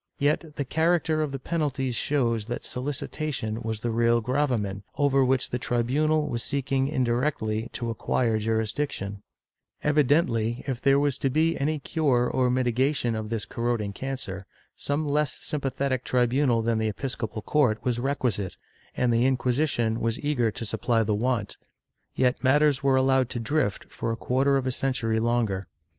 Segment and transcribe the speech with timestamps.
[0.17, 5.51] Yet the character of the penalties shows that solicitation was the real gravamen, over which
[5.51, 9.21] the tribunal was seeking indirectly to acquire jurisdiction/
[9.83, 15.07] Evidently, if there was to be any cure or mitigation of this corroding cancer, some
[15.07, 18.57] less sympathetic tribunal than the episco pal court was requisite,
[18.97, 21.57] and the Inquisition was eager to supply the want,
[22.15, 25.67] yet matters were allowed to drift for a quarter of a cen tury longer.